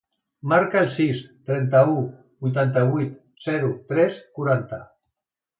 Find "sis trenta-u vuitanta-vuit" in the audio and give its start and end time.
0.93-3.15